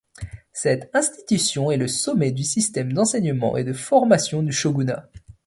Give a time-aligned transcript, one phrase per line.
[0.51, 5.07] Cette institution est le sommet du système d'enseignement et de formation du shogunat.